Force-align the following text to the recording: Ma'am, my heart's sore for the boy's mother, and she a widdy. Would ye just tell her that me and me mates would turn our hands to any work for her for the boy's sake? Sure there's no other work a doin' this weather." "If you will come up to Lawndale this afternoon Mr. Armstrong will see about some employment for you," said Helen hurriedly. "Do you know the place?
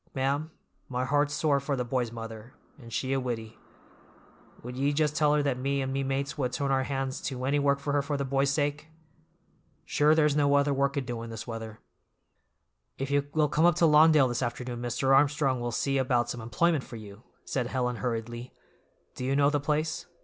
Ma'am, 0.15 0.49
my 0.89 1.05
heart's 1.05 1.35
sore 1.35 1.59
for 1.59 1.75
the 1.75 1.85
boy's 1.85 2.11
mother, 2.11 2.55
and 2.79 2.91
she 2.91 3.13
a 3.13 3.19
widdy. 3.19 3.59
Would 4.63 4.75
ye 4.75 4.93
just 4.93 5.15
tell 5.15 5.35
her 5.35 5.43
that 5.43 5.59
me 5.59 5.79
and 5.79 5.93
me 5.93 6.01
mates 6.03 6.39
would 6.39 6.53
turn 6.53 6.71
our 6.71 6.85
hands 6.85 7.21
to 7.21 7.45
any 7.45 7.59
work 7.59 7.77
for 7.77 7.93
her 7.93 8.01
for 8.01 8.17
the 8.17 8.25
boy's 8.25 8.49
sake? 8.49 8.87
Sure 9.85 10.15
there's 10.15 10.35
no 10.35 10.55
other 10.55 10.73
work 10.73 10.97
a 10.97 11.01
doin' 11.01 11.29
this 11.29 11.45
weather." 11.45 11.81
"If 12.97 13.11
you 13.11 13.27
will 13.35 13.47
come 13.47 13.65
up 13.65 13.75
to 13.75 13.85
Lawndale 13.85 14.27
this 14.27 14.41
afternoon 14.41 14.81
Mr. 14.81 15.15
Armstrong 15.15 15.59
will 15.59 15.71
see 15.71 15.99
about 15.99 16.31
some 16.31 16.41
employment 16.41 16.83
for 16.83 16.95
you," 16.95 17.21
said 17.45 17.67
Helen 17.67 17.97
hurriedly. 17.97 18.55
"Do 19.13 19.23
you 19.23 19.35
know 19.35 19.51
the 19.51 19.59
place? 19.59 20.07